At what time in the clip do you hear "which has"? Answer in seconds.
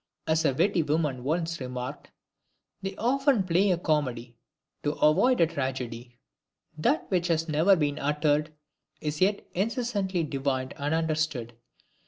7.11-7.47